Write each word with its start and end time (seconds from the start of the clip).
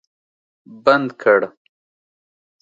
بند 0.83 1.07
کړ 1.21 1.41